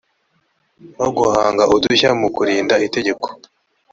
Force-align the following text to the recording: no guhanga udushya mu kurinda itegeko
no 0.99 1.09
guhanga 1.17 1.63
udushya 1.75 2.09
mu 2.19 2.27
kurinda 2.35 2.75
itegeko 2.87 3.27